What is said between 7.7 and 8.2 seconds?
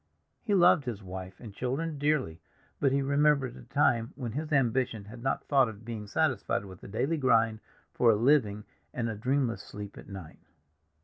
for a